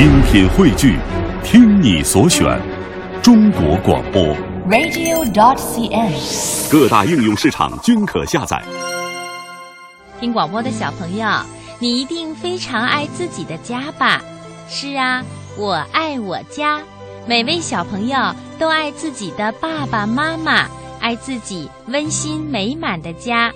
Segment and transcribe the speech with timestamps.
[0.00, 0.96] 精品汇聚，
[1.44, 2.58] 听你所选，
[3.22, 4.34] 中国广播。
[4.66, 6.72] radio.dot.cn，。
[6.72, 8.64] 各大应用市场均可下载。
[10.18, 11.28] 听广播的小朋友，
[11.78, 14.22] 你一定非常爱自己的家吧？
[14.70, 15.22] 是啊，
[15.58, 16.80] 我爱我家。
[17.26, 20.66] 每位小朋友都爱自己的爸爸妈妈，
[20.98, 23.52] 爱自己温馨美满的家。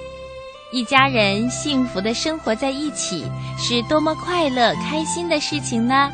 [0.74, 3.24] 一家人幸福的生活在一起，
[3.56, 6.10] 是多么快乐、开心的事情呢？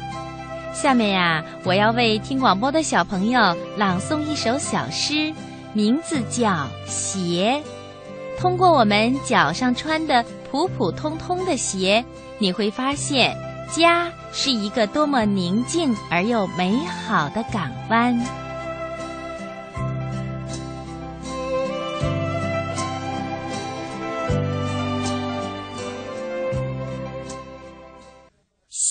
[0.74, 5.32] 下面呀、我要为听广播的小朋友朗诵一首小诗，
[5.72, 6.50] 名字叫
[6.86, 7.58] 《鞋》。
[8.38, 12.04] 通过我们脚上穿的普普通通的鞋，
[12.38, 13.34] 你会发现
[13.74, 18.14] 家是一个多么宁静而又美好的港湾。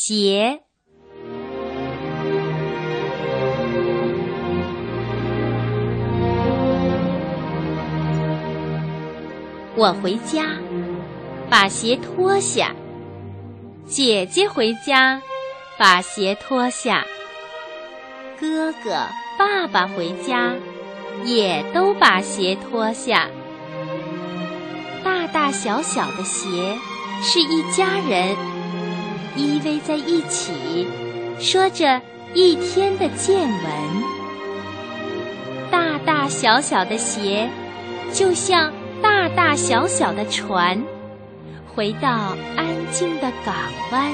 [0.09, 0.61] 鞋。
[9.75, 10.57] 我回家，
[11.47, 12.71] 把鞋脱下；
[13.85, 15.21] 姐姐回家，
[15.77, 17.03] 把鞋脱下；
[18.39, 19.05] 哥哥、
[19.37, 20.55] 爸爸回家，
[21.23, 23.29] 也都把鞋脱下。
[25.03, 26.79] 大大小小的鞋
[27.21, 28.35] 是一家人，
[29.39, 30.85] 依偎在一起，
[31.39, 32.01] 说着
[32.33, 33.63] 一天的见闻。
[35.71, 37.49] 大大小小的鞋，
[38.11, 40.83] 就像大大小小的船，
[41.73, 43.55] 回到安静的港
[43.93, 44.11] 湾，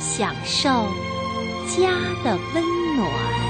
[0.00, 0.68] 享受
[1.68, 1.92] 家
[2.24, 2.64] 的温
[2.96, 3.43] 暖。